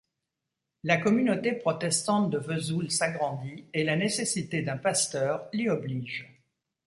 [0.83, 6.27] La communauté protestante de Vesoul s'agrandit et la nécessité d'un pasteur l'y oblige.